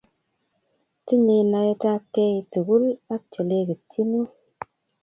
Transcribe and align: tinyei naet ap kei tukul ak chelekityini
tinyei 1.05 1.45
naet 1.51 1.81
ap 1.93 2.03
kei 2.13 2.35
tukul 2.51 2.85
ak 3.13 3.21
chelekityini 3.31 4.19